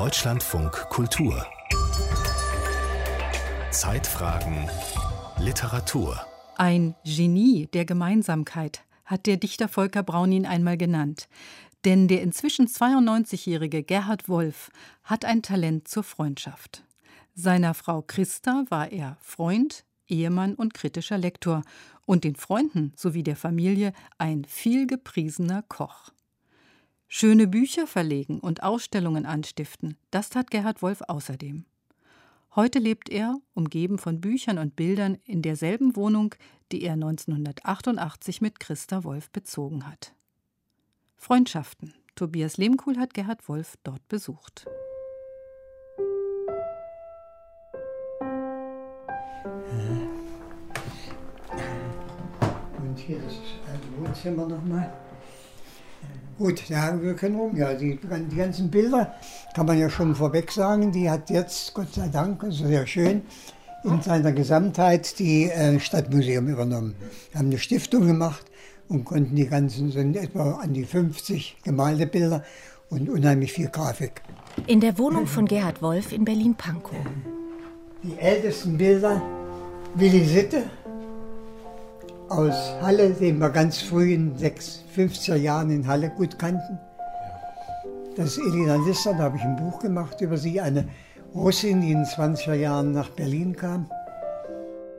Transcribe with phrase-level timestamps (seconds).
[0.00, 1.46] Deutschlandfunk Kultur
[3.70, 4.66] Zeitfragen
[5.38, 6.18] Literatur
[6.56, 11.28] Ein Genie der Gemeinsamkeit hat der Dichter Volker Braun ihn einmal genannt.
[11.84, 14.70] Denn der inzwischen 92-jährige Gerhard Wolf
[15.04, 16.82] hat ein Talent zur Freundschaft.
[17.34, 21.62] Seiner Frau Christa war er Freund, Ehemann und kritischer Lektor
[22.06, 26.10] und den Freunden sowie der Familie ein vielgepriesener Koch.
[27.12, 31.64] Schöne Bücher verlegen und Ausstellungen anstiften, das tat Gerhard Wolf außerdem.
[32.54, 36.36] Heute lebt er, umgeben von Büchern und Bildern, in derselben Wohnung,
[36.70, 40.14] die er 1988 mit Christa Wolf bezogen hat.
[41.16, 41.94] Freundschaften.
[42.14, 44.66] Tobias Lehmkuhl hat Gerhard Wolf dort besucht.
[52.78, 55.09] Und hier ist ein Wohnzimmer nochmal.
[56.38, 57.54] Gut, ja, wir können rum.
[57.54, 57.98] Ja, die,
[58.30, 59.14] die ganzen Bilder
[59.54, 63.22] kann man ja schon vorweg sagen, die hat jetzt, Gott sei Dank, also sehr schön,
[63.84, 66.94] in seiner Gesamtheit die äh, Stadtmuseum übernommen.
[67.30, 68.46] Wir haben eine Stiftung gemacht
[68.88, 72.42] und konnten die ganzen, sind etwa an die 50 gemalte Bilder
[72.88, 74.22] und unheimlich viel Grafik.
[74.66, 76.96] In der Wohnung von Gerhard Wolf in Berlin-Pankow.
[78.02, 79.22] Die ältesten Bilder,
[79.94, 80.64] Willi Sitte,
[82.30, 86.78] aus Halle, den wir ganz früh in den 50er Jahren in Halle gut kannten.
[88.16, 90.88] Das ist Elina Lister, da habe ich ein Buch gemacht über sie, eine
[91.34, 93.90] Russin, die in den 20er Jahren nach Berlin kam.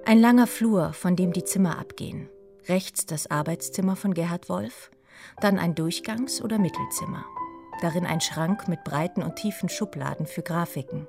[0.05, 2.29] Ein langer Flur, von dem die Zimmer abgehen.
[2.67, 4.91] Rechts das Arbeitszimmer von Gerhard Wolf,
[5.39, 7.23] dann ein Durchgangs- oder Mittelzimmer.
[7.81, 11.07] Darin ein Schrank mit breiten und tiefen Schubladen für Grafiken.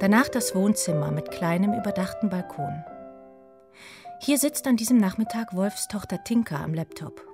[0.00, 2.84] Danach das Wohnzimmer mit kleinem überdachten Balkon.
[4.28, 7.26] Hier sitzt an diesem Nachmittag Wolfs Tochter Tinka am Laptop.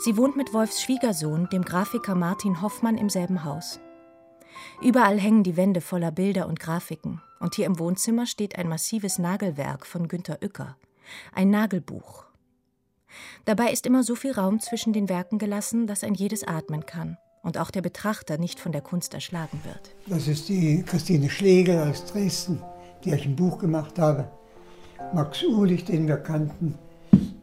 [0.00, 3.78] Sie wohnt mit Wolfs Schwiegersohn, dem Grafiker Martin Hoffmann, im selben Haus.
[4.82, 7.22] Überall hängen die Wände voller Bilder und Grafiken.
[7.38, 10.76] Und hier im Wohnzimmer steht ein massives Nagelwerk von Günter Uecker.
[11.32, 12.24] Ein Nagelbuch.
[13.44, 17.16] Dabei ist immer so viel Raum zwischen den Werken gelassen, dass ein jedes atmen kann
[17.44, 19.94] und auch der Betrachter nicht von der Kunst erschlagen wird.
[20.08, 22.60] Das ist die Christine Schlegel aus Dresden,
[23.04, 24.28] die ich ein Buch gemacht habe.
[25.14, 26.78] Max Uhlich, den wir kannten,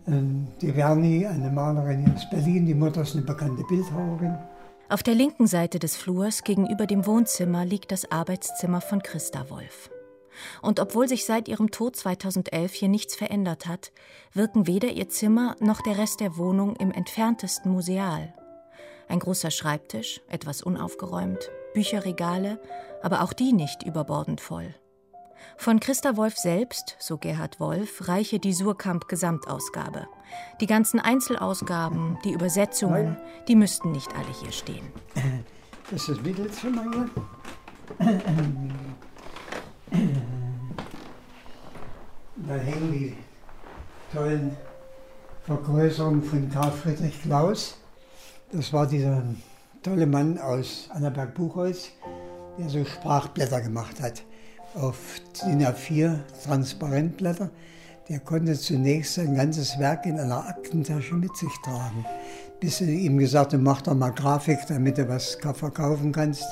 [0.08, 4.38] ähm, die Verni, eine Malerin aus Berlin, die Mutter ist eine bekannte Bildhauerin.
[4.90, 9.92] Auf der linken Seite des Flurs gegenüber dem Wohnzimmer liegt das Arbeitszimmer von Christa Wolf.
[10.62, 13.92] Und obwohl sich seit ihrem Tod 2011 hier nichts verändert hat,
[14.34, 18.34] wirken weder ihr Zimmer noch der Rest der Wohnung im entferntesten museal.
[19.08, 22.60] Ein großer Schreibtisch, etwas unaufgeräumt, Bücherregale,
[23.02, 24.74] aber auch die nicht überbordend voll.
[25.58, 30.08] Von Christa Wolf selbst, so Gerhard Wolf, reiche die Surkamp-Gesamtausgabe.
[30.62, 33.18] Die ganzen Einzelausgaben, die Übersetzungen,
[33.48, 34.88] die müssten nicht alle hier stehen.
[35.92, 37.10] Das ist das Mittelzimmer hier.
[42.48, 43.18] Da hängen die
[44.14, 44.56] tollen
[45.44, 47.78] Vergrößerungen von Karl Friedrich Klaus.
[48.52, 49.24] Das war dieser
[49.84, 51.90] tolle Mann aus Annaberg-Buchholz,
[52.58, 54.24] der so Sprachblätter gemacht hat
[54.76, 54.98] auf
[55.42, 57.50] DIN A4 Transparentblätter.
[58.08, 62.06] Der konnte zunächst sein ganzes Werk in einer Aktentasche mit sich tragen,
[62.60, 66.46] bis sie ihm gesagt haben, mach doch mal Grafik, damit du was verkaufen kannst.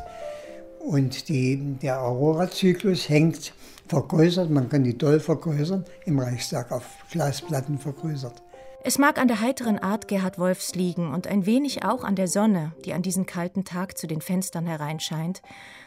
[0.79, 3.53] Und die, der Aurora-Zyklus hängt
[3.88, 8.44] vergrößert, man kann die doll vergrößern, im Reichstag auf Glasplatten vergrößert.
[8.83, 12.27] Es mag an der heiteren Art Gerhard Wolfs liegen und ein wenig auch an der
[12.27, 15.41] Sonne, die an diesem kalten Tag zu den Fenstern hereinscheint,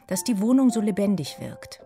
[0.07, 1.81] dass die Wohnung so lebendig wirkt.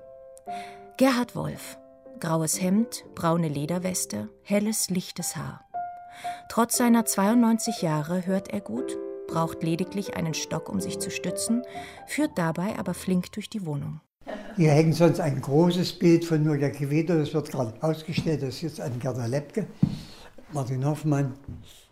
[0.96, 1.76] Gerhard Wolf.
[2.20, 5.64] Graues Hemd, braune Lederweste, helles, lichtes Haar.
[6.48, 8.96] Trotz seiner 92 Jahre hört er gut,
[9.26, 11.62] braucht lediglich einen Stock, um sich zu stützen,
[12.06, 14.00] führt dabei aber flink durch die Wohnung.
[14.54, 18.62] Hier hängt sonst ein großes Bild von Nurja Quevedo, das wird gerade ausgestellt, das ist
[18.62, 19.66] jetzt an Gerda Lepke,
[20.52, 21.34] Martin Hoffmann.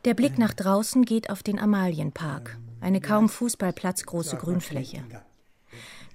[0.05, 5.03] Der Blick nach draußen geht auf den Amalienpark, eine kaum fußballplatzgroße Grünfläche.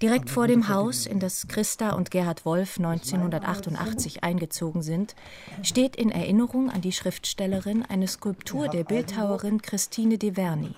[0.01, 5.15] Direkt vor dem Haus, in das Christa und Gerhard Wolf 1988 eingezogen sind,
[5.63, 10.75] steht in Erinnerung an die Schriftstellerin eine Skulptur der Bildhauerin Christine de Verni.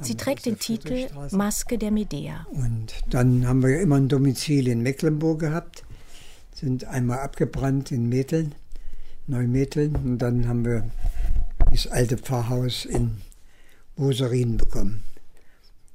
[0.00, 2.46] Sie trägt den Titel Maske der Medea.
[2.52, 5.84] Und dann haben wir immer ein Domizil in Mecklenburg gehabt,
[6.54, 8.54] sind einmal abgebrannt in Metheln,
[9.26, 10.88] Neumetheln, und dann haben wir
[11.72, 13.16] das alte Pfarrhaus in
[13.96, 15.02] Boserin bekommen.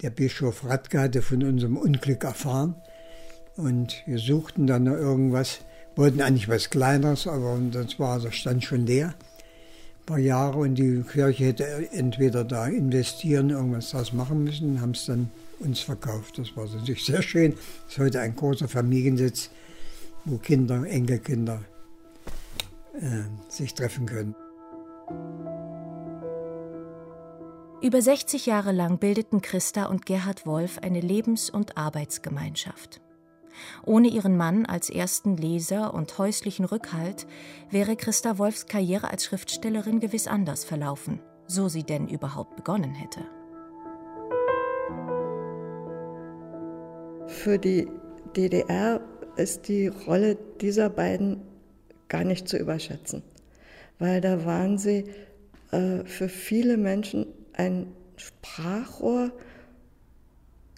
[0.04, 2.76] Der Bischof Radke hatte von unserem Unglück erfahren
[3.56, 5.62] und wir suchten dann noch irgendwas,
[5.96, 9.14] wollten eigentlich was Kleineres, aber das war, das stand schon leer.
[10.02, 14.92] Ein paar Jahre und die Kirche hätte entweder da investieren, irgendwas draus machen müssen, haben
[14.92, 16.38] es dann uns verkauft.
[16.38, 17.54] Das war natürlich sehr schön.
[17.86, 19.52] Das ist heute ein großer Familiensitz,
[20.26, 21.64] wo Kinder, Enkelkinder
[23.00, 24.36] äh, sich treffen können.
[27.84, 33.02] Über 60 Jahre lang bildeten Christa und Gerhard Wolf eine Lebens- und Arbeitsgemeinschaft.
[33.86, 37.28] Ohne ihren Mann als ersten Leser und häuslichen Rückhalt
[37.72, 43.20] wäre Christa Wolfs Karriere als Schriftstellerin gewiss anders verlaufen, so sie denn überhaupt begonnen hätte.
[47.28, 47.90] Für die
[48.38, 49.02] DDR
[49.36, 51.42] ist die Rolle dieser beiden
[52.08, 53.24] gar nicht zu überschätzen,
[54.00, 55.04] weil da waren sie
[55.72, 59.32] äh, für viele Menschen ein Sprachrohr.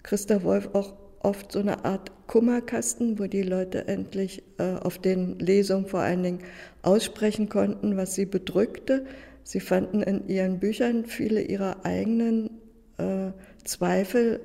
[0.02, 5.38] Christa Wolf auch oft so eine Art Kummerkasten, wo die Leute endlich äh, auf den
[5.38, 6.38] Lesungen vor allen Dingen
[6.82, 9.06] aussprechen konnten, was sie bedrückte.
[9.42, 12.50] Sie fanden in ihren Büchern viele ihrer eigenen
[12.98, 13.32] äh,
[13.64, 14.40] Zweifel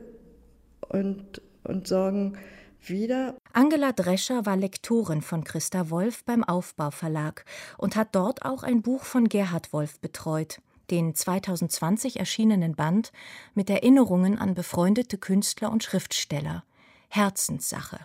[0.89, 2.37] und, und Sorgen
[2.83, 3.35] wieder.
[3.53, 7.45] Angela Drescher war Lektorin von Christa Wolf beim Aufbauverlag
[7.77, 10.59] und hat dort auch ein Buch von Gerhard Wolf betreut
[10.91, 13.11] den 2020 erschienenen Band
[13.55, 16.63] mit Erinnerungen an befreundete Künstler und Schriftsteller
[17.09, 17.99] Herzenssache.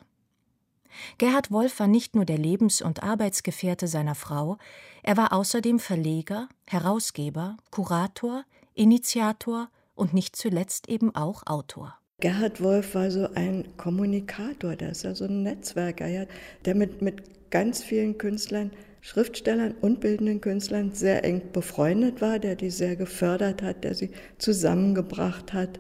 [1.19, 4.57] Gerhard Wolf war nicht nur der Lebens- und Arbeitsgefährte seiner Frau,
[5.03, 8.45] er war außerdem Verleger, Herausgeber, Kurator,
[8.75, 11.99] Initiator und nicht zuletzt eben auch Autor.
[12.19, 16.27] Gerhard Wolf war so ein Kommunikator, der ist ja so ein Netzwerker,
[16.65, 18.71] der mit, mit ganz vielen Künstlern
[19.03, 24.11] Schriftstellern und bildenden Künstlern sehr eng befreundet war, der die sehr gefördert hat, der sie
[24.39, 25.79] zusammengebracht hat.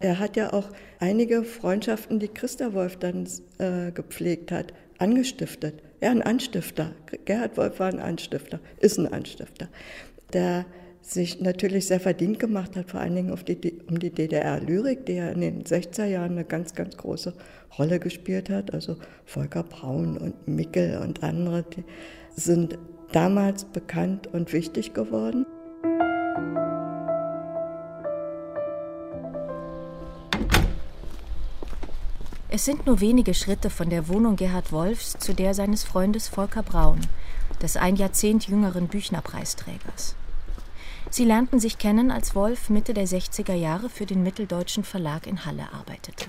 [0.00, 0.70] Er hat ja auch
[1.00, 3.28] einige Freundschaften, die Christa Wolf dann
[3.58, 5.82] äh, gepflegt hat, angestiftet.
[6.00, 6.92] Er ein Anstifter.
[7.26, 9.68] Gerhard Wolf war ein Anstifter, ist ein Anstifter,
[10.32, 10.64] der
[11.04, 15.28] sich natürlich sehr verdient gemacht hat, vor allen Dingen die, um die DDR-Lyrik, die ja
[15.28, 17.34] in den 60er Jahren eine ganz, ganz große
[17.78, 18.72] Rolle gespielt hat.
[18.72, 18.96] Also
[19.26, 21.64] Volker Braun und Mickel und andere,
[22.34, 22.78] sind
[23.12, 25.44] damals bekannt und wichtig geworden.
[32.48, 36.62] Es sind nur wenige Schritte von der Wohnung Gerhard Wolfs zu der seines Freundes Volker
[36.62, 37.00] Braun,
[37.60, 40.16] des ein Jahrzehnt jüngeren Büchnerpreisträgers.
[41.10, 45.44] Sie lernten sich kennen, als Wolf Mitte der 60er Jahre für den Mitteldeutschen Verlag in
[45.44, 46.26] Halle arbeitete.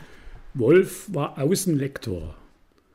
[0.54, 2.36] Wolf war Außenlektor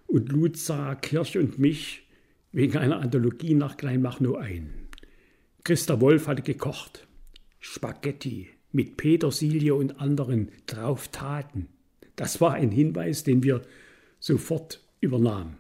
[0.06, 2.06] und lud Sarah Kirch und mich
[2.52, 4.88] wegen einer Anthologie nach Kleinmachnow ein.
[5.64, 7.06] Christa Wolf hatte gekocht.
[7.60, 11.68] Spaghetti mit Petersilie und anderen Trauftaten.
[12.16, 13.62] Das war ein Hinweis, den wir
[14.18, 15.56] sofort übernahmen.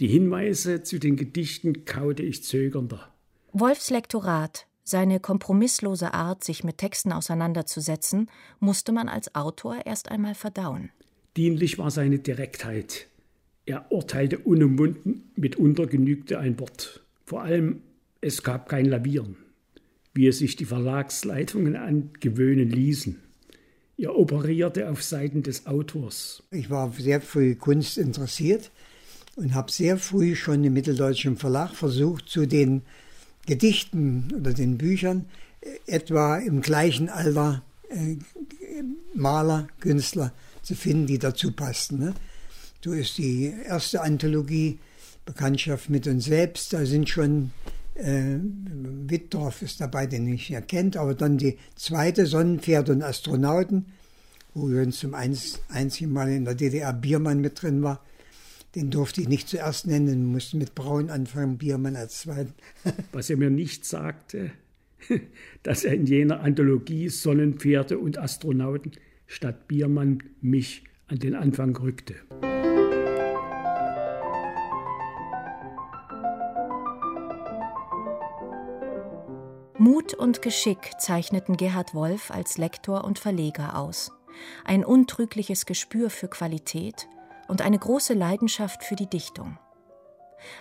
[0.00, 3.12] Die Hinweise zu den Gedichten kaute ich zögernder.
[3.52, 8.30] Wolfs Lektorat, seine kompromisslose Art, sich mit Texten auseinanderzusetzen,
[8.60, 10.90] musste man als Autor erst einmal verdauen.
[11.36, 13.08] Dienlich war seine Direktheit,
[13.68, 17.04] er urteilte unumwunden, mitunter genügte ein Wort.
[17.26, 17.82] Vor allem,
[18.22, 19.36] es gab kein Lavieren,
[20.14, 23.20] wie es sich die Verlagsleitungen angewöhnen ließen.
[23.98, 26.42] Er operierte auf Seiten des Autors.
[26.50, 28.70] Ich war sehr früh Kunst interessiert
[29.36, 32.80] und habe sehr früh schon im Mitteldeutschen Verlag versucht, zu den
[33.48, 35.24] Gedichten oder den Büchern
[35.62, 38.16] äh, etwa im gleichen Alter äh,
[39.14, 41.98] Maler, Künstler zu finden, die dazu passten.
[41.98, 42.14] Ne?
[42.84, 44.78] So ist die erste Anthologie
[45.24, 46.74] Bekanntschaft mit uns selbst.
[46.74, 47.50] Da sind schon
[47.94, 53.86] äh, Wittdorf ist dabei, den ich ja kennt, aber dann die zweite Sonnenpferde und Astronauten,
[54.52, 58.00] wo übrigens zum einzigen Mal in der DDR Biermann mit drin war.
[58.74, 62.52] Den durfte ich nicht zuerst nennen, musste mit Braun anfangen, Biermann als zweiten.
[63.12, 64.50] Was er mir nicht sagte,
[65.62, 68.92] dass er in jener Anthologie Sonnenpferde und Astronauten
[69.26, 72.14] statt Biermann mich an den Anfang rückte.
[79.78, 84.12] Mut und Geschick zeichneten Gerhard Wolf als Lektor und Verleger aus.
[84.64, 87.08] Ein untrügliches Gespür für Qualität
[87.48, 89.58] und eine große Leidenschaft für die Dichtung.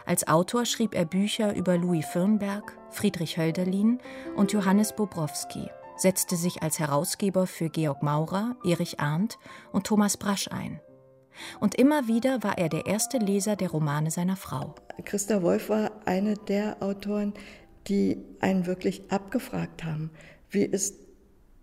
[0.06, 4.00] Als Autor schrieb er Bücher über Louis Firnberg, Friedrich Hölderlin
[4.36, 9.38] und Johannes Bobrowski, setzte sich als Herausgeber für Georg Maurer, Erich Arndt
[9.72, 10.80] und Thomas Brasch ein.
[11.60, 14.74] Und immer wieder war er der erste Leser der Romane seiner Frau.
[15.06, 17.34] Christa Wolf war eine der Autoren,
[17.88, 20.12] die einen wirklich abgefragt haben.
[20.50, 20.96] Wie ist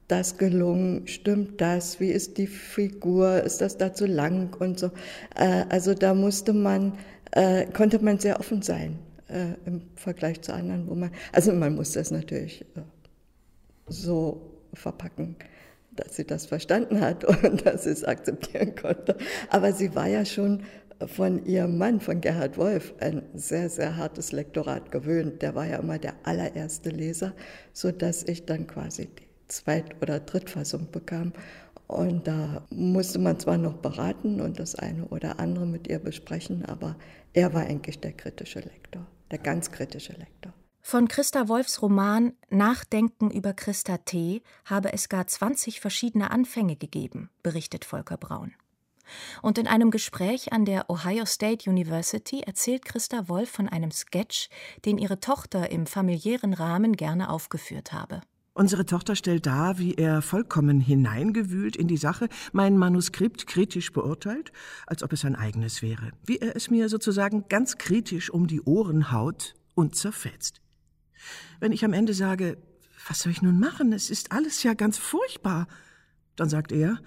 [0.08, 1.06] das gelungen?
[1.06, 2.00] Stimmt das?
[2.00, 3.42] Wie ist die Figur?
[3.42, 4.90] Ist das da zu lang und so?
[5.34, 6.98] Äh, also da musste man,
[7.32, 11.74] äh, konnte man sehr offen sein äh, im Vergleich zu anderen, wo man, also man
[11.74, 12.64] musste es natürlich
[13.86, 15.36] so verpacken,
[15.92, 19.16] dass sie das verstanden hat und dass sie es akzeptieren konnte.
[19.48, 20.62] Aber sie war ja schon
[21.06, 25.42] von ihrem Mann, von Gerhard Wolf, ein sehr, sehr hartes Lektorat gewöhnt.
[25.42, 27.34] Der war ja immer der allererste Leser,
[27.72, 31.32] sodass ich dann quasi die Zweit- oder Drittfassung bekam.
[31.86, 36.64] Und da musste man zwar noch beraten und das eine oder andere mit ihr besprechen,
[36.64, 36.96] aber
[37.34, 40.52] er war eigentlich der kritische Lektor, der ganz kritische Lektor.
[40.80, 44.42] Von Christa Wolfs Roman Nachdenken über Christa T.
[44.66, 48.52] habe es gar 20 verschiedene Anfänge gegeben, berichtet Volker Braun.
[49.42, 54.48] Und in einem Gespräch an der Ohio State University erzählt Christa Wolf von einem Sketch,
[54.84, 58.20] den ihre Tochter im familiären Rahmen gerne aufgeführt habe.
[58.56, 64.52] Unsere Tochter stellt dar, wie er vollkommen hineingewühlt in die Sache mein Manuskript kritisch beurteilt,
[64.86, 66.12] als ob es sein eigenes wäre.
[66.24, 70.60] Wie er es mir sozusagen ganz kritisch um die Ohren haut und zerfetzt.
[71.58, 72.56] Wenn ich am Ende sage,
[73.08, 73.92] was soll ich nun machen?
[73.92, 75.66] Es ist alles ja ganz furchtbar.
[76.36, 77.00] Dann sagt er,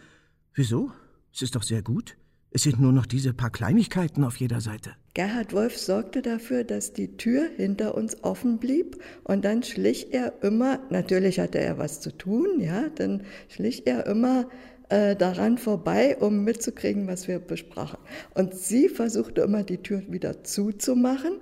[0.54, 0.92] wieso?
[1.34, 2.16] Es ist doch sehr gut.
[2.51, 4.92] Es sind nur noch diese paar Kleinigkeiten auf jeder Seite.
[5.13, 10.34] Gerhard Wolf sorgte dafür, dass die Tür hinter uns offen blieb und dann schlich er
[10.44, 14.48] immer, natürlich hatte er was zu tun, ja, dann schlich er immer
[14.89, 18.00] äh, daran vorbei, um mitzukriegen, was wir besprachen.
[18.34, 21.39] Und sie versuchte immer die Tür wieder zuzumachen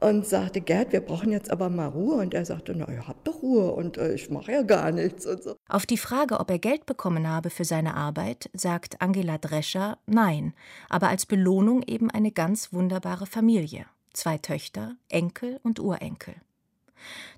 [0.00, 2.16] und sagte, Gerd, wir brauchen jetzt aber mal Ruhe.
[2.16, 5.26] Und er sagte, na, ihr habt doch Ruhe und äh, ich mache ja gar nichts
[5.26, 5.56] und so.
[5.68, 10.54] Auf die Frage, ob er Geld bekommen habe für seine Arbeit, sagt Angela Drescher nein,
[10.88, 13.86] aber als Belohnung eben eine ganz wunderbare Familie.
[14.12, 16.34] Zwei Töchter, Enkel und Urenkel.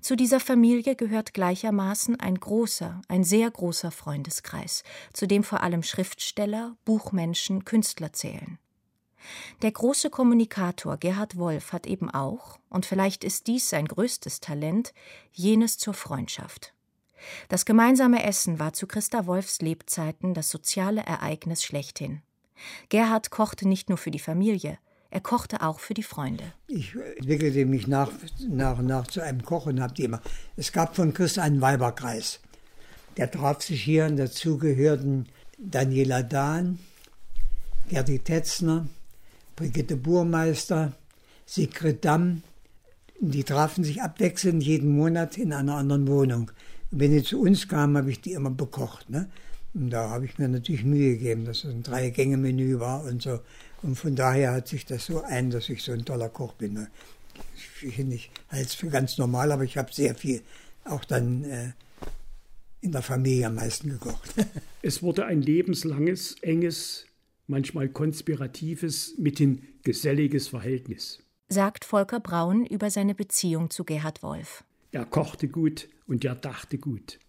[0.01, 5.83] Zu dieser Familie gehört gleichermaßen ein großer, ein sehr großer Freundeskreis, zu dem vor allem
[5.83, 8.59] Schriftsteller, Buchmenschen, Künstler zählen.
[9.61, 14.93] Der große Kommunikator Gerhard Wolf hat eben auch, und vielleicht ist dies sein größtes Talent,
[15.31, 16.73] jenes zur Freundschaft.
[17.47, 22.21] Das gemeinsame Essen war zu Christa Wolfs Lebzeiten das soziale Ereignis schlechthin.
[22.89, 24.77] Gerhard kochte nicht nur für die Familie,
[25.13, 26.43] er kochte auch für die Freunde.
[26.67, 28.09] Ich entwickelte mich nach,
[28.49, 30.19] nach und nach zu einem Koch und habe die immer.
[30.57, 32.39] Es gab von Christa einen Weiberkreis.
[33.17, 35.27] Der traf sich hier und dazu gehörten
[35.59, 36.79] Daniela Dahn,
[37.89, 38.87] Gerdi Tetzner,
[39.55, 40.93] Brigitte Burmeister,
[41.45, 42.41] Sigrid Damm.
[43.19, 46.49] Die trafen sich abwechselnd jeden Monat in einer anderen Wohnung.
[46.89, 49.11] Und wenn die zu uns kamen, habe ich die immer bekocht.
[49.11, 49.29] Ne?
[49.75, 53.41] Und da habe ich mir natürlich Mühe gegeben, dass es ein Drei-Gänge-Menü war und so.
[53.83, 56.73] Und von daher hat sich das so ein, dass ich so ein toller Koch bin.
[56.73, 56.89] Ne?
[57.81, 60.41] Ich, ich halte es für ganz normal, aber ich habe sehr viel
[60.85, 61.71] auch dann äh,
[62.81, 64.33] in der Familie am meisten gekocht.
[64.81, 67.05] es wurde ein lebenslanges, enges
[67.47, 71.19] manchmal konspiratives, mithin geselliges Verhältnis.
[71.49, 74.63] Sagt Volker Braun über seine Beziehung zu Gerhard Wolf.
[74.91, 77.19] Er kochte gut und er dachte gut.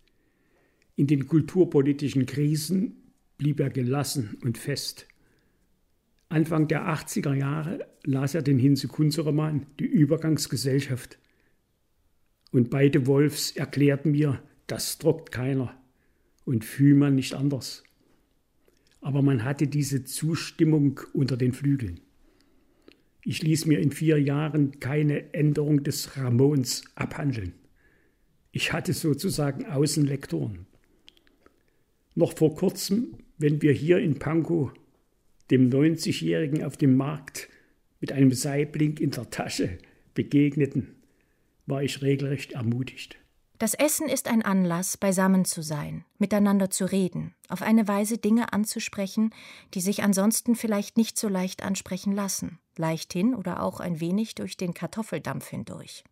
[0.96, 2.96] In den kulturpolitischen Krisen
[3.38, 5.06] blieb er gelassen und fest.
[6.34, 11.18] Anfang der 80er Jahre las er den Hinze-Kunze-Roman Die Übergangsgesellschaft.
[12.52, 15.74] Und beide Wolfs erklärten mir, das druckt keiner
[16.44, 17.84] und fühl man nicht anders
[19.04, 22.00] aber man hatte diese Zustimmung unter den Flügeln.
[23.22, 27.52] Ich ließ mir in vier Jahren keine Änderung des Ramons abhandeln.
[28.50, 30.66] Ich hatte sozusagen Außenlektoren.
[32.14, 34.72] Noch vor kurzem, wenn wir hier in Pankow
[35.50, 37.48] dem 90-Jährigen auf dem Markt
[38.00, 39.78] mit einem Saibling in der Tasche
[40.14, 40.94] begegneten,
[41.66, 43.16] war ich regelrecht ermutigt.
[43.58, 48.52] Das Essen ist ein Anlass, beisammen zu sein, miteinander zu reden, auf eine Weise Dinge
[48.52, 49.30] anzusprechen,
[49.74, 54.56] die sich ansonsten vielleicht nicht so leicht ansprechen lassen, leichthin oder auch ein wenig durch
[54.56, 56.04] den Kartoffeldampf hindurch.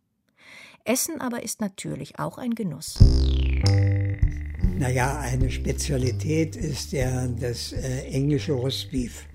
[0.85, 2.97] Essen aber ist natürlich auch ein Genuss.
[4.77, 9.25] Naja, eine Spezialität ist ja das äh, englische Rostbeef.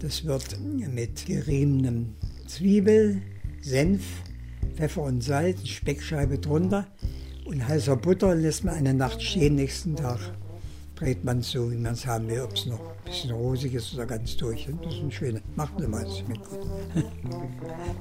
[0.00, 2.14] Das wird mit geriebenem
[2.46, 3.22] Zwiebel,
[3.60, 4.02] Senf,
[4.76, 6.86] Pfeffer und Salz, Speckscheibe drunter
[7.44, 9.56] und heißer Butter lässt man eine Nacht stehen.
[9.56, 10.18] Nächsten Tag
[10.94, 13.74] dreht man es so, wie man es haben will, ob es noch ein bisschen rosig
[13.74, 14.68] ist oder ganz durch.
[14.82, 16.66] Das ist ein schöner, macht schmeckt gut.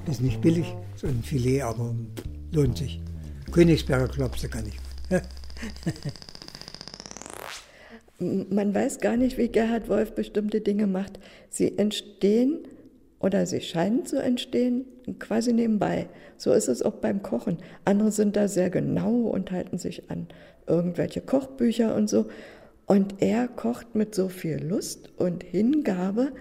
[0.05, 1.95] Das ist nicht billig, so ein Filet, aber
[2.51, 3.01] lohnt sich.
[3.51, 4.79] Königsberger Klopse kann ich.
[8.17, 11.19] Man weiß gar nicht, wie Gerhard Wolf bestimmte Dinge macht.
[11.49, 12.67] Sie entstehen
[13.19, 14.85] oder sie scheinen zu entstehen
[15.19, 16.07] quasi nebenbei.
[16.37, 17.57] So ist es auch beim Kochen.
[17.83, 20.27] Andere sind da sehr genau und halten sich an
[20.67, 22.27] irgendwelche Kochbücher und so.
[22.85, 26.31] Und er kocht mit so viel Lust und Hingabe,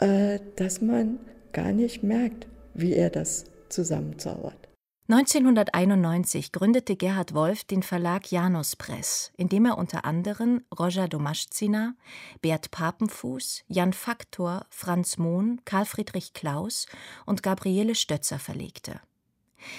[0.00, 1.18] äh, dass man
[1.52, 4.67] gar nicht merkt, wie er das zusammenzaubert.
[5.10, 11.94] 1991 gründete Gerhard Wolf den Verlag Janus Press, in dem er unter anderem Roger Domaschzina,
[12.42, 16.84] Bert Papenfuß, Jan Faktor, Franz Mohn, Karl Friedrich Klaus
[17.24, 19.00] und Gabriele Stötzer verlegte.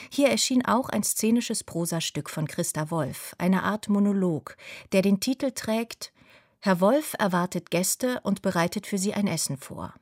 [0.10, 4.58] Hier erschien auch ein szenisches Prosastück von Christa Wolf, eine Art Monolog,
[4.94, 6.12] der den Titel trägt
[6.60, 9.94] Herr Wolf erwartet Gäste und bereitet für sie ein Essen vor.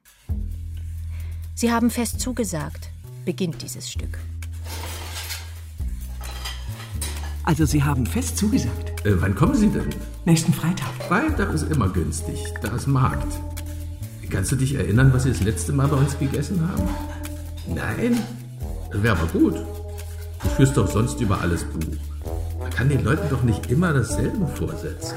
[1.53, 2.91] Sie haben fest zugesagt,
[3.25, 4.17] beginnt dieses Stück.
[7.47, 9.05] Also Sie haben fest zugesagt.
[9.05, 9.87] Äh, wann kommen Sie denn?
[10.25, 10.89] Nächsten Freitag.
[11.07, 12.43] Freitag ist immer günstig.
[12.61, 13.39] Da ist Markt.
[14.29, 16.83] Kannst du dich erinnern, was Sie das letzte Mal bei uns gegessen haben?
[17.73, 18.19] Nein?
[18.91, 19.55] Das wäre aber gut.
[19.55, 21.95] Du führst doch sonst über alles Buch.
[22.59, 25.15] Man kann den Leuten doch nicht immer dasselbe vorsetzen.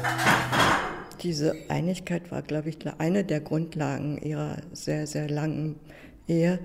[1.25, 5.75] Diese Einigkeit war, glaube ich, eine der Grundlagen ihrer sehr, sehr langen
[6.29, 6.61] Ehe,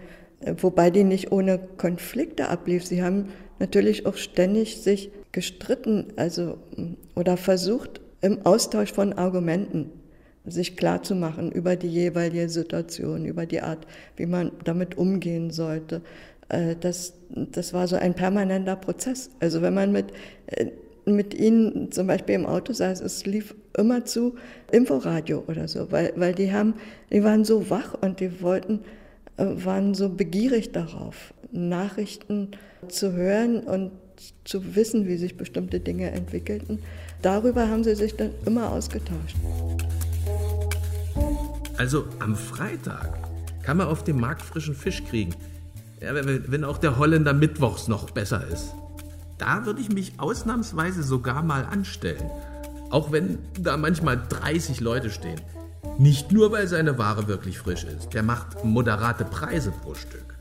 [0.61, 2.85] wobei die nicht ohne Konflikte ablief.
[2.85, 6.57] Sie haben natürlich auch ständig sich gestritten, also
[7.15, 9.91] oder versucht im Austausch von Argumenten
[10.45, 13.85] sich klarzumachen über die jeweilige Situation, über die Art,
[14.15, 16.01] wie man damit umgehen sollte.
[16.49, 19.29] Äh, das, das war so ein permanenter Prozess.
[19.39, 20.07] Also wenn man mit,
[20.47, 20.67] äh,
[21.05, 24.35] mit ihnen zum Beispiel im Auto saß, es lief immer zu
[24.71, 26.75] Inforadio oder so, weil, weil die haben,
[27.11, 28.81] die waren so wach und die wollten,
[29.37, 32.51] äh, waren so begierig darauf, Nachrichten
[32.87, 33.91] zu hören und
[34.43, 36.79] zu wissen, wie sich bestimmte Dinge entwickelten.
[37.21, 39.35] Darüber haben sie sich dann immer ausgetauscht.
[41.77, 43.17] Also am Freitag
[43.63, 45.33] kann man auf dem Markt frischen Fisch kriegen.
[46.01, 48.73] Ja, wenn auch der Holländer mittwochs noch besser ist.
[49.37, 52.29] Da würde ich mich ausnahmsweise sogar mal anstellen.
[52.89, 55.41] Auch wenn da manchmal 30 Leute stehen.
[55.97, 58.13] Nicht nur, weil seine Ware wirklich frisch ist.
[58.13, 60.35] Der macht moderate Preise pro Stück.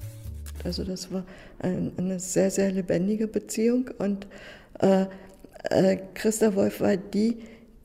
[0.64, 1.24] Also das war
[1.60, 4.26] eine sehr, sehr lebendige Beziehung und
[4.80, 5.06] äh,
[5.70, 7.38] äh, Christa Wolf war die,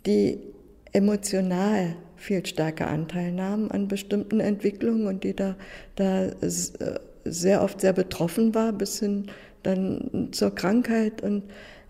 [0.06, 0.40] die
[0.92, 5.56] emotional viel stärker Anteil nahm an bestimmten Entwicklungen und die da,
[5.96, 6.32] da äh,
[7.26, 9.28] sehr oft sehr betroffen war, bis hin
[9.64, 11.44] dann zur Krankheit und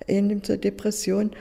[0.07, 1.31] eben zur Depression.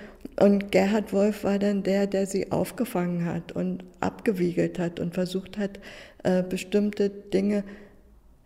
[0.40, 5.58] Und Gerhard Wolf war dann der, der sie aufgefangen hat und abgewiegelt hat und versucht
[5.58, 5.80] hat,
[6.22, 7.64] äh, bestimmte Dinge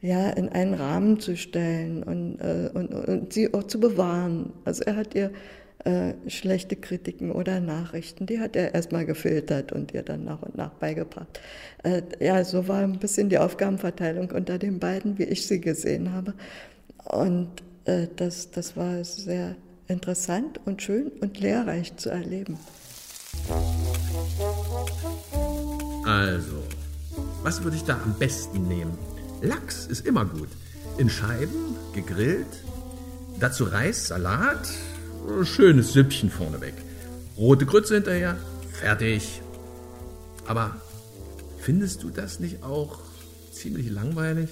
[0.03, 4.53] ja, in einen Rahmen zu stellen und, äh, und, und sie auch zu bewahren.
[4.65, 5.31] Also er hat ihr
[5.85, 10.57] äh, schlechte Kritiken oder Nachrichten, die hat er erstmal gefiltert und ihr dann nach und
[10.57, 11.41] nach beigebracht.
[11.85, 16.13] Äh, ja, so war ein bisschen die Aufgabenverteilung unter den beiden, wie ich sie gesehen
[16.13, 16.35] habe.
[17.05, 17.49] Und
[17.85, 19.55] äh, das, das war sehr
[19.87, 22.59] interessant und schön und lehrreich zu erleben.
[26.05, 26.57] Also,
[27.45, 29.12] was würde ich da am besten nehmen?
[29.43, 30.49] Lachs ist immer gut.
[30.99, 32.47] In Scheiben, gegrillt.
[33.41, 34.69] Dazu Reis, Salat,
[35.43, 36.75] schönes Süppchen vorneweg.
[37.37, 38.37] Rote Grütze hinterher,
[38.73, 39.43] fertig.
[40.47, 40.77] Aber
[41.61, 43.01] findest du das nicht auch
[43.53, 44.49] ziemlich langweilig?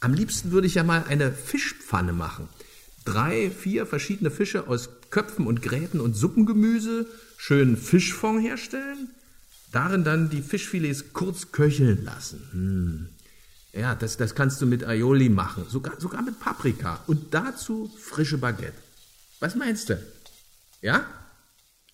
[0.00, 2.48] Am liebsten würde ich ja mal eine Fischpfanne machen.
[3.04, 9.10] Drei, vier verschiedene Fische aus Köpfen und Gräten und Suppengemüse, schön Fischfond herstellen,
[9.70, 12.42] darin dann die Fischfilets kurz köcheln lassen.
[12.52, 13.15] Hm.
[13.76, 18.38] Ja, das, das kannst du mit Aioli machen, sogar, sogar mit Paprika und dazu frische
[18.38, 18.78] Baguette.
[19.38, 20.02] Was meinst du?
[20.80, 21.06] Ja?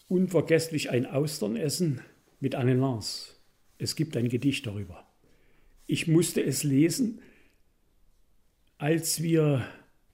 [0.07, 2.01] Unvergesslich ein Austernessen
[2.39, 3.31] mit Anne Lance.
[3.79, 5.05] Es gibt ein Gedicht darüber.
[5.87, 7.21] Ich musste es lesen,
[8.79, 9.67] als wir,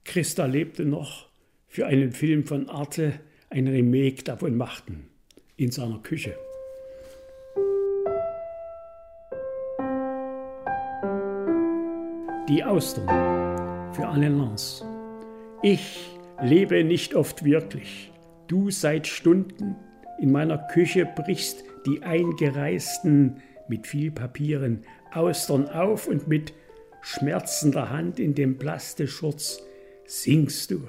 [0.05, 1.29] Christa lebte noch,
[1.67, 5.11] für einen Film von Arte ein Remake davon machten,
[5.57, 6.35] in seiner Küche.
[12.49, 13.07] Die Austern
[13.93, 14.83] für Anne Lance.
[15.63, 16.09] Ich
[16.43, 18.11] lebe nicht oft wirklich.
[18.47, 19.77] Du seit Stunden
[20.19, 26.55] in meiner Küche brichst die eingereisten mit viel Papieren Austern auf und mit
[27.03, 29.63] schmerzender Hand in dem Plasteschurz
[30.07, 30.89] singst du.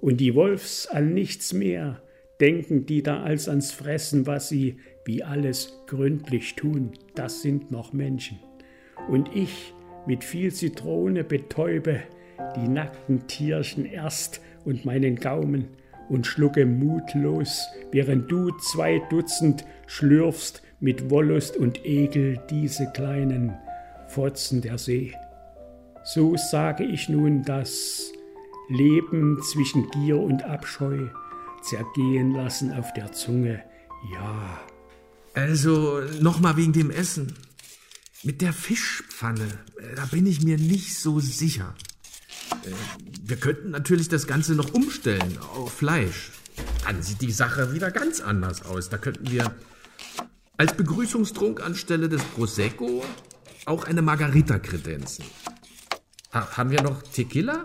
[0.00, 2.00] Und die Wolfs an nichts mehr
[2.40, 7.92] denken die da als ans Fressen, was sie wie alles gründlich tun, das sind noch
[7.92, 8.38] Menschen.
[9.10, 9.74] Und ich
[10.06, 12.00] mit viel Zitrone betäube
[12.56, 15.68] die nackten Tierchen erst und meinen Gaumen
[16.08, 23.54] und schlucke mutlos, während du zwei Dutzend schlürfst mit Wollust und Ekel diese kleinen
[24.08, 25.14] Fotzen der See.
[26.04, 28.12] So sage ich nun das
[28.68, 31.08] Leben zwischen Gier und Abscheu
[31.62, 33.62] zergehen lassen auf der Zunge,
[34.12, 34.60] ja.
[35.34, 37.34] Also nochmal wegen dem Essen.
[38.22, 39.46] Mit der Fischpfanne,
[39.78, 41.74] äh, da bin ich mir nicht so sicher.
[42.64, 42.70] Äh,
[43.22, 46.32] wir könnten natürlich das Ganze noch umstellen auf Fleisch.
[46.84, 48.90] Dann sieht die Sache wieder ganz anders aus.
[48.90, 49.54] Da könnten wir
[50.58, 53.02] als Begrüßungstrunk anstelle des Prosecco
[53.64, 55.24] auch eine Margarita kredenzen.
[56.34, 57.64] Ha, haben wir noch Tequila?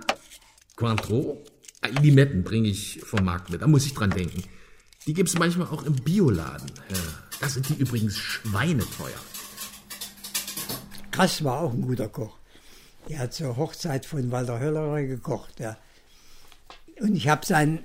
[0.77, 1.43] Cointreau?
[1.81, 4.43] Ah, Limetten bringe ich vom Markt mit, da muss ich dran denken.
[5.05, 6.71] Die gibt es manchmal auch im Bioladen.
[6.89, 6.97] Ja,
[7.41, 9.19] das sind die übrigens schweineteuer.
[11.15, 12.37] Krass war auch ein guter Koch.
[13.07, 15.61] Der hat zur Hochzeit von Walter Höllerer gekocht.
[15.61, 15.77] Ja.
[16.99, 17.79] Und ich habe sein,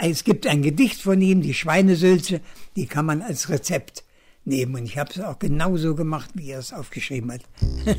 [0.00, 2.40] äh, es gibt ein Gedicht von ihm, die Schweinesülze,
[2.74, 4.04] die kann man als Rezept
[4.46, 4.74] nehmen.
[4.76, 7.42] Und ich habe es auch genauso gemacht, wie er es aufgeschrieben hat.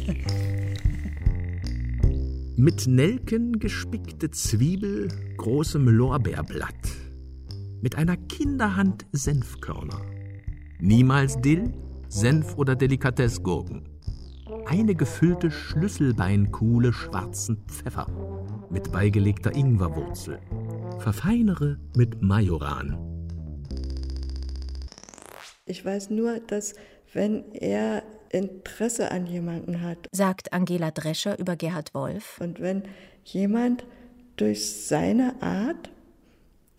[2.57, 6.73] Mit Nelken gespickte Zwiebel, großem Lorbeerblatt.
[7.79, 10.01] Mit einer Kinderhand Senfkörner.
[10.79, 11.75] Niemals Dill,
[12.09, 13.92] Senf oder Delikatessgurken.
[14.65, 18.07] Eine gefüllte Schlüsselbeinkuhle schwarzen Pfeffer
[18.69, 20.39] mit beigelegter Ingwerwurzel.
[20.99, 22.97] Verfeinere mit Majoran.
[25.65, 26.73] Ich weiß nur, dass
[27.13, 32.39] wenn er Interesse an jemanden hat, sagt Angela Drescher über Gerhard Wolf.
[32.41, 32.83] Und wenn
[33.23, 33.85] jemand
[34.37, 35.91] durch seine Art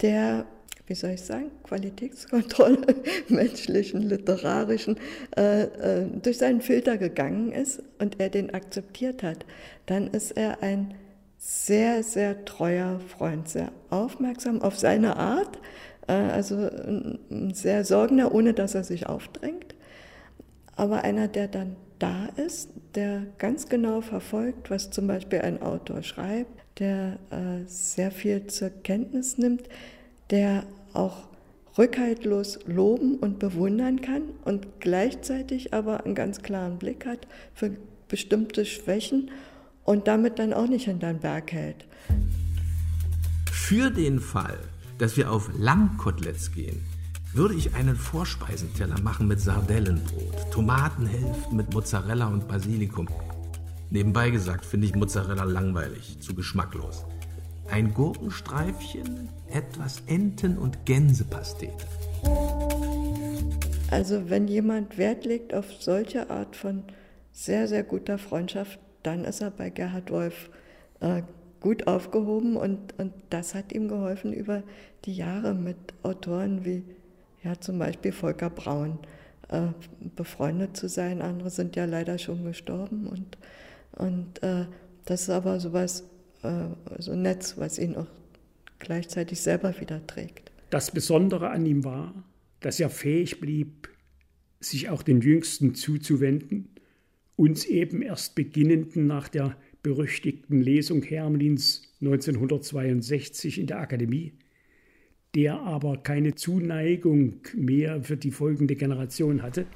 [0.03, 0.47] der,
[0.87, 2.95] wie soll ich sagen, Qualitätskontrolle
[3.29, 4.99] menschlichen, literarischen,
[5.37, 9.47] äh, äh, durch seinen Filter gegangen ist und er den akzeptiert hat,
[9.87, 10.95] dann ist er ein
[11.39, 15.59] sehr, sehr treuer Freund, sehr aufmerksam auf seine Art,
[16.07, 19.75] äh, also ein sehr sorgender, ohne dass er sich aufdrängt,
[20.77, 26.03] aber einer, der dann da ist, der ganz genau verfolgt, was zum Beispiel ein Autor
[26.03, 29.69] schreibt, der äh, sehr viel zur Kenntnis nimmt,
[30.31, 31.29] der auch
[31.77, 37.77] rückhaltlos loben und bewundern kann und gleichzeitig aber einen ganz klaren Blick hat für
[38.09, 39.31] bestimmte Schwächen
[39.83, 41.87] und damit dann auch nicht hinter den Berg hält.
[43.51, 44.59] Für den Fall,
[44.99, 46.81] dass wir auf Lammkoteletts gehen,
[47.33, 53.09] würde ich einen Vorspeisenteller machen mit Sardellenbrot, Tomatenhälften mit Mozzarella und Basilikum.
[53.91, 57.05] Nebenbei gesagt finde ich Mozzarella langweilig, zu geschmacklos.
[57.75, 61.73] Ein Gurkenstreifchen, etwas Enten- und Gänsepastete.
[63.91, 66.85] Also wenn jemand Wert legt auf solche Art von
[67.33, 70.51] sehr, sehr guter Freundschaft, dann ist er bei Gerhard Wolf
[71.01, 71.23] äh,
[71.59, 74.63] gut aufgehoben und, und das hat ihm geholfen, über
[75.05, 76.85] die Jahre mit Autoren wie
[77.43, 79.01] ja, zum Beispiel Volker Braun
[79.49, 79.63] äh,
[80.15, 81.21] befreundet zu sein.
[81.21, 83.37] Andere sind ja leider schon gestorben und,
[83.97, 84.67] und äh,
[85.07, 86.05] das ist aber sowas,
[86.45, 88.07] äh, so ein Netz, was ihn auch
[88.79, 90.53] gleichzeitig selber wieder trägt.
[90.71, 92.15] Das Besondere an ihm war,
[92.61, 93.89] dass er fähig blieb,
[94.61, 96.75] sich auch den Jüngsten zuzuwenden
[97.37, 104.35] uns eben erst beginnenden nach der berüchtigten Lesung Hermlins 1962 in der Akademie,
[105.35, 109.67] der aber keine Zuneigung mehr für die folgende Generation hatte.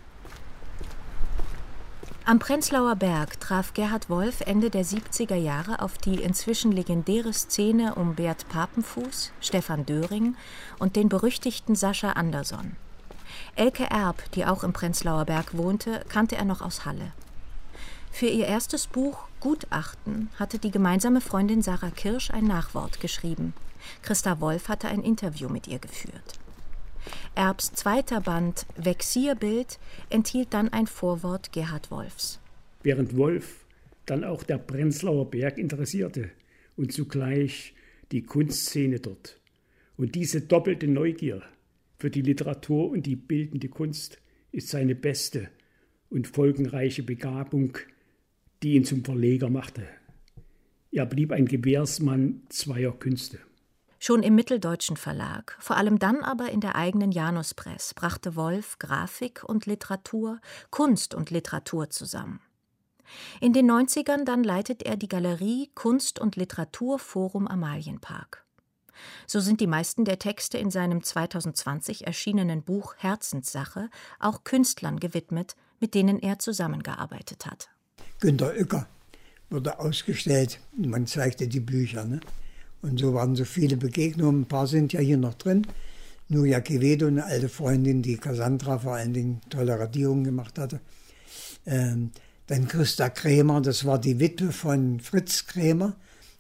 [2.28, 7.94] Am Prenzlauer Berg traf Gerhard Wolf Ende der 70er Jahre auf die inzwischen legendäre Szene
[7.94, 10.36] um Bert Papenfuß, Stefan Döring
[10.78, 12.76] und den berüchtigten Sascha Andersson.
[13.56, 17.12] Elke Erb, die auch im Prenzlauer Berg wohnte, kannte er noch aus Halle.
[18.12, 23.54] Für ihr erstes Buch Gutachten hatte die gemeinsame Freundin Sarah Kirsch ein Nachwort geschrieben.
[24.02, 26.38] Christa Wolf hatte ein Interview mit ihr geführt.
[27.34, 29.78] Erbs zweiter Band Vexierbild
[30.10, 32.40] enthielt dann ein Vorwort Gerhard Wolfs.
[32.82, 33.64] Während Wolf
[34.06, 36.30] dann auch der Prenzlauer Berg interessierte
[36.76, 37.74] und zugleich
[38.12, 39.38] die Kunstszene dort.
[39.96, 41.42] Und diese doppelte Neugier
[41.98, 44.18] für die Literatur und die bildende Kunst
[44.52, 45.48] ist seine beste
[46.08, 47.76] und folgenreiche Begabung
[48.62, 49.86] die ihn zum Verleger machte.
[50.90, 53.38] Er blieb ein Gewährsmann zweier Künste.
[53.98, 59.42] Schon im Mitteldeutschen Verlag, vor allem dann aber in der eigenen Januspress, brachte Wolf Grafik
[59.44, 62.40] und Literatur, Kunst und Literatur zusammen.
[63.40, 68.44] In den 90ern dann leitet er die Galerie Kunst und Literatur Forum Amalienpark.
[69.26, 75.56] So sind die meisten der Texte in seinem 2020 erschienenen Buch Herzenssache auch Künstlern gewidmet,
[75.80, 77.70] mit denen er zusammengearbeitet hat.
[78.20, 78.87] Günter Uecker
[79.50, 80.61] wurde ausgestellt.
[80.76, 82.04] Man zeigte die Bücher.
[82.04, 82.20] Ne?
[82.82, 84.42] Und so waren so viele Begegnungen.
[84.42, 85.66] Ein paar sind ja hier noch drin.
[86.28, 90.80] Nuria Quevedo, eine alte Freundin, die Cassandra vor allen Dingen tolle Radierungen gemacht hatte.
[91.66, 92.10] Ähm,
[92.46, 95.96] dann Christa Krämer, das war die Witwe von Fritz Krämer.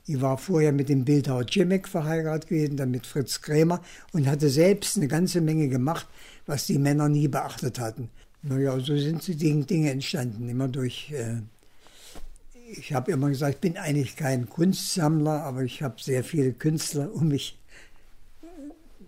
[0.06, 4.48] Die war vorher mit dem Bildhauer Cimek verheiratet gewesen, dann mit Fritz Krämer und hatte
[4.48, 6.06] selbst eine ganze Menge gemacht,
[6.46, 8.08] was die Männer nie beachtet hatten.
[8.42, 11.42] Naja, so sind die Dinge entstanden, immer durch äh,
[12.70, 17.12] ich habe immer gesagt, ich bin eigentlich kein Kunstsammler, aber ich habe sehr viele Künstler
[17.12, 17.58] um mich,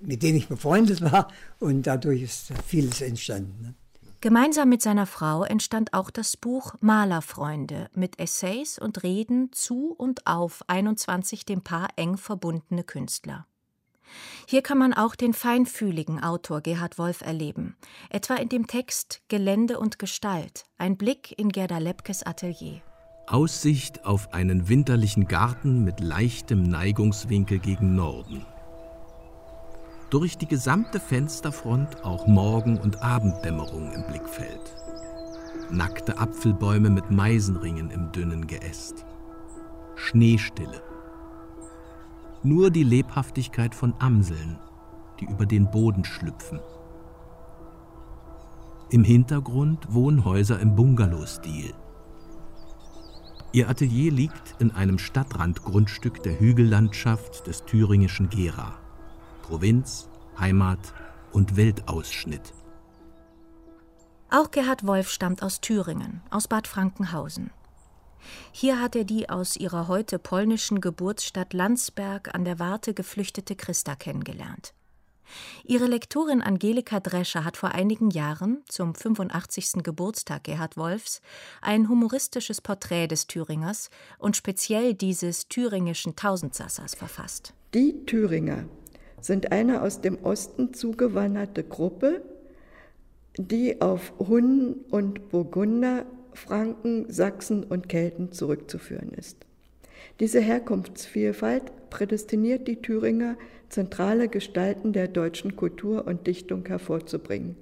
[0.00, 3.54] mit denen ich befreundet war und dadurch ist vieles entstanden.
[3.62, 3.74] Ne?
[4.22, 10.26] Gemeinsam mit seiner Frau entstand auch das Buch Malerfreunde mit Essays und Reden zu und
[10.26, 13.46] auf 21 dem Paar eng verbundene Künstler.
[14.46, 17.76] Hier kann man auch den feinfühligen Autor Gerhard Wolf erleben,
[18.10, 22.82] etwa in dem Text Gelände und Gestalt, ein Blick in Gerda Lepkes Atelier.
[23.32, 28.44] Aussicht auf einen winterlichen Garten mit leichtem Neigungswinkel gegen Norden
[30.10, 34.76] durch die gesamte Fensterfront auch Morgen- und Abenddämmerung im Blickfeld.
[35.70, 39.06] Nackte Apfelbäume mit Meisenringen im dünnen Geäst.
[39.94, 40.82] Schneestille.
[42.42, 44.58] Nur die Lebhaftigkeit von Amseln,
[45.20, 46.58] die über den Boden schlüpfen.
[48.90, 51.72] Im Hintergrund Wohnhäuser im Bungalow-Stil.
[53.52, 58.78] Ihr Atelier liegt in einem Stadtrandgrundstück der Hügellandschaft des thüringischen Gera.
[59.42, 60.08] Provinz,
[60.38, 60.94] Heimat
[61.32, 62.54] und Weltausschnitt.
[64.30, 67.50] Auch Gerhard Wolf stammt aus Thüringen, aus Bad Frankenhausen.
[68.52, 73.96] Hier hat er die aus ihrer heute polnischen Geburtsstadt Landsberg an der Warte geflüchtete Christa
[73.96, 74.74] kennengelernt.
[75.64, 79.82] Ihre Lektorin Angelika Drescher hat vor einigen Jahren, zum 85.
[79.82, 81.20] Geburtstag Gerhard Wolfs,
[81.60, 87.54] ein humoristisches Porträt des Thüringers und speziell dieses thüringischen Tausendsassers verfasst.
[87.74, 88.64] Die Thüringer
[89.20, 92.22] sind eine aus dem Osten zugewanderte Gruppe,
[93.36, 99.46] die auf Hunnen und Burgunder, Franken, Sachsen und Kelten zurückzuführen ist.
[100.20, 103.36] Diese Herkunftsvielfalt prädestiniert die Thüringer,
[103.68, 107.56] zentrale Gestalten der deutschen Kultur und Dichtung hervorzubringen.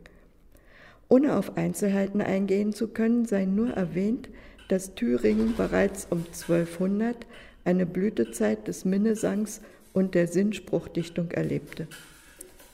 [1.08, 4.28] Ohne auf Einzelheiten eingehen zu können, sei nur erwähnt,
[4.68, 7.26] dass Thüringen bereits um 1200
[7.64, 9.60] eine Blütezeit des Minnesangs
[9.92, 11.86] und der Sinnspruchdichtung erlebte.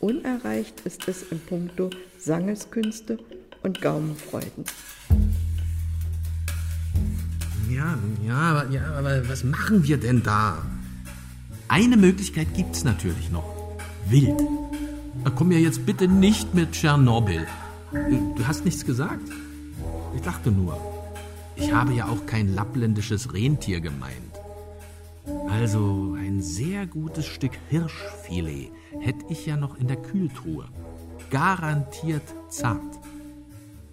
[0.01, 3.19] Unerreicht ist es in puncto Sangeskünste
[3.63, 4.65] und Gaumenfreuden.
[7.71, 10.59] Ja, ja, aber, ja, aber was machen wir denn da?
[11.69, 13.55] Eine Möglichkeit gibt es natürlich noch.
[14.09, 14.41] Wild.
[15.37, 17.47] Komm ja jetzt bitte nicht mit Tschernobyl.
[17.93, 19.29] Du hast nichts gesagt.
[20.15, 20.79] Ich dachte nur.
[21.57, 24.35] Ich habe ja auch kein lappländisches Rentier gemeint.
[25.49, 30.67] Also ein sehr gutes Stück Hirschfilet hätte ich ja noch in der Kühltruhe.
[31.31, 32.83] Garantiert zart.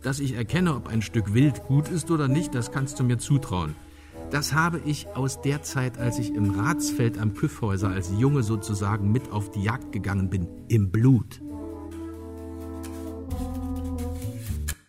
[0.02, 3.20] Dass ich erkenne, ob ein Stück Wild gut ist oder nicht, das kannst du mir
[3.20, 3.76] zutrauen.
[4.32, 9.12] Das habe ich aus der Zeit, als ich im Ratsfeld am Küffhäuser als Junge sozusagen
[9.12, 11.42] mit auf die Jagd gegangen bin, im Blut.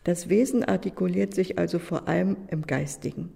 [0.05, 3.31] Das Wesen artikuliert sich also vor allem im Geistigen.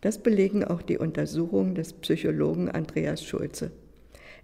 [0.00, 3.70] Das belegen auch die Untersuchungen des Psychologen Andreas Schulze.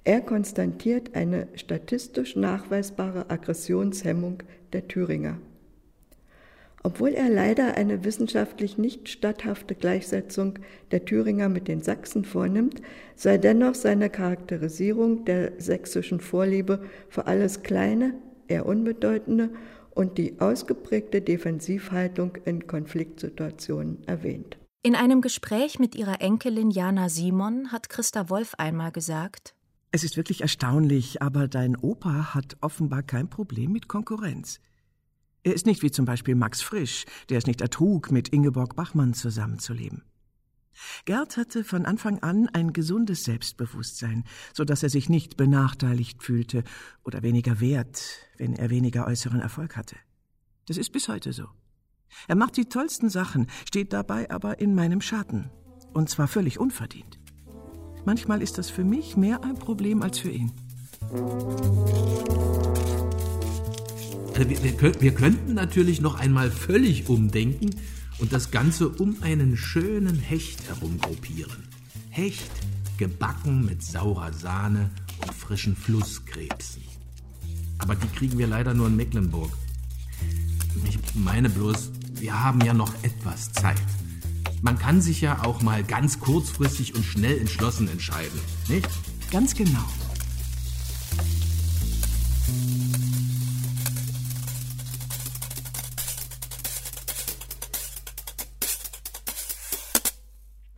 [0.05, 5.39] Er konstatiert eine statistisch nachweisbare Aggressionshemmung der Thüringer.
[6.87, 10.61] Obwohl er leider eine wissenschaftlich nicht statthafte Gleichsetzung
[10.93, 12.81] der Thüringer mit den Sachsen vornimmt,
[13.17, 18.15] sei dennoch seine Charakterisierung der sächsischen Vorliebe für alles Kleine,
[18.47, 19.51] eher Unbedeutende
[19.97, 24.57] und die ausgeprägte Defensivhaltung in Konfliktsituationen erwähnt.
[24.85, 29.57] In einem Gespräch mit ihrer Enkelin Jana Simon hat Christa Wolf einmal gesagt:
[29.91, 34.61] Es ist wirklich erstaunlich, aber dein Opa hat offenbar kein Problem mit Konkurrenz.
[35.47, 39.15] Er ist nicht wie zum Beispiel Max Frisch, der es nicht ertrug, mit Ingeborg Bachmann
[39.15, 40.03] zusammenzuleben.
[41.05, 46.65] Gerd hatte von Anfang an ein gesundes Selbstbewusstsein, so dass er sich nicht benachteiligt fühlte
[47.05, 48.03] oder weniger wert,
[48.39, 49.95] wenn er weniger äußeren Erfolg hatte.
[50.67, 51.45] Das ist bis heute so.
[52.27, 55.53] Er macht die tollsten Sachen, steht dabei aber in meinem Schatten.
[55.95, 57.21] Und zwar völlig unverdient.
[58.05, 60.51] Manchmal ist das für mich mehr ein Problem als für ihn.
[64.37, 67.71] Wir, wir, wir könnten natürlich noch einmal völlig umdenken
[68.19, 71.65] und das Ganze um einen schönen Hecht herum gruppieren.
[72.11, 72.51] Hecht,
[72.99, 74.91] gebacken mit saurer Sahne
[75.23, 76.83] und frischen Flusskrebsen.
[77.79, 79.53] Aber die kriegen wir leider nur in Mecklenburg.
[80.87, 83.81] Ich meine bloß, wir haben ja noch etwas Zeit.
[84.61, 88.89] Man kann sich ja auch mal ganz kurzfristig und schnell entschlossen entscheiden, nicht?
[89.31, 89.85] Ganz genau.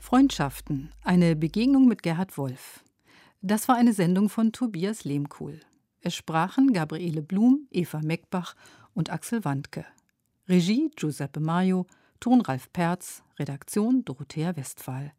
[0.09, 2.83] Freundschaften, eine Begegnung mit Gerhard Wolf.
[3.43, 5.61] Das war eine Sendung von Tobias Lehmkuhl.
[6.01, 8.57] Es sprachen Gabriele Blum, Eva Meckbach
[8.95, 9.85] und Axel Wandke.
[10.49, 11.87] Regie Giuseppe Maio,
[12.21, 15.13] Ton Ralf Perz, Redaktion Dorothea Westphal.